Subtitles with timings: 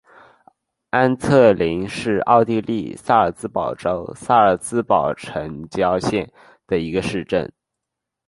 [0.89, 6.27] 安特灵是奥地利萨尔茨堡州萨尔茨堡城郊县
[6.65, 7.53] 的一个市镇。